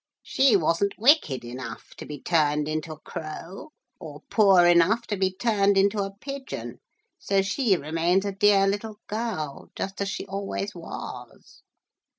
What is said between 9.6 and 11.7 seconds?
just as she always was.'